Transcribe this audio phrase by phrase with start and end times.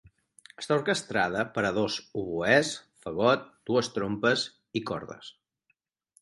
[0.61, 2.71] Està orquestrada per a dos oboès,
[3.05, 4.47] fagot, dues trompes
[4.81, 5.31] i cordes.